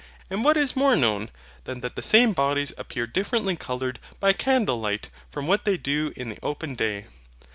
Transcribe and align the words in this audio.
And 0.31 0.43
what 0.43 0.57
is 0.57 0.75
more 0.75 0.95
known 0.95 1.29
than 1.65 1.81
that 1.81 1.95
the 1.95 2.01
same 2.01 2.33
bodies 2.33 2.73
appear 2.75 3.05
differently 3.05 3.55
coloured 3.55 3.99
by 4.19 4.33
candle 4.33 4.79
light 4.81 5.11
from 5.29 5.45
what 5.45 5.63
they 5.63 5.77
do 5.77 6.11
in 6.15 6.29
the 6.29 6.39
open 6.41 6.73
day? 6.73 7.05